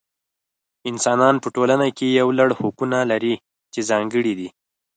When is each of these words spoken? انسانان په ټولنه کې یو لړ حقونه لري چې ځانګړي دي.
انسانان 0.89 1.35
په 1.43 1.47
ټولنه 1.55 1.87
کې 1.97 2.07
یو 2.19 2.27
لړ 2.39 2.49
حقونه 2.59 2.97
لري 3.11 3.35
چې 3.73 3.79
ځانګړي 3.89 4.33
دي. 4.39 4.49